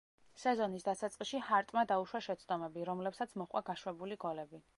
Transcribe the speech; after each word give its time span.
სეზონის 0.43 0.85
დასაწყისში 0.87 1.41
ჰარტმა 1.49 1.83
დაუშვა 1.93 2.23
შეცდომები, 2.29 2.87
რომლებსაც 2.91 3.37
მოჰყვა 3.43 3.65
გაშვებული 3.71 4.21
გოლები. 4.27 4.65